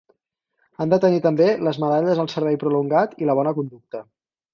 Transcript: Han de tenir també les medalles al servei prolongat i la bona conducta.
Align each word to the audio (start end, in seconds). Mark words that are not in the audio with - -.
Han 0.85 0.93
de 0.93 0.97
tenir 1.01 1.19
també 1.25 1.49
les 1.67 1.79
medalles 1.83 2.21
al 2.23 2.31
servei 2.37 2.57
prolongat 2.65 3.13
i 3.25 3.29
la 3.31 3.37
bona 3.41 3.55
conducta. 3.61 4.03